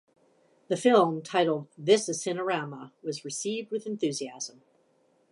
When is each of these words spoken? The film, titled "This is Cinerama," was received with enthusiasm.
The 0.67 0.77
film, 0.77 1.21
titled 1.21 1.67
"This 1.77 2.09
is 2.09 2.23
Cinerama," 2.23 2.91
was 3.03 3.23
received 3.23 3.69
with 3.69 3.85
enthusiasm. 3.85 4.63